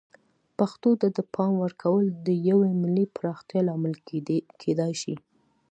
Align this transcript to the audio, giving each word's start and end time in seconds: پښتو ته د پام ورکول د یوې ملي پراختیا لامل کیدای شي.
پښتو 0.57 0.89
ته 1.01 1.07
د 1.17 1.19
پام 1.33 1.53
ورکول 1.65 2.05
د 2.27 2.27
یوې 2.49 2.71
ملي 2.81 3.05
پراختیا 3.17 3.59
لامل 3.67 3.93
کیدای 4.61 4.93
شي. 5.01 5.15